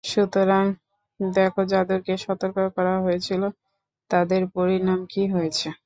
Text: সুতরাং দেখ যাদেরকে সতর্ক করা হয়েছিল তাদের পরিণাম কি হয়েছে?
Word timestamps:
সুতরাং 0.03 0.63
দেখ 1.19 1.53
যাদেরকে 1.71 2.13
সতর্ক 2.17 2.57
করা 2.75 2.95
হয়েছিল 3.05 3.41
তাদের 4.11 4.41
পরিণাম 4.55 4.99
কি 5.11 5.23
হয়েছে? 5.33 5.67